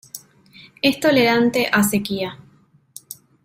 [0.81, 2.39] Es tolerante a sequía.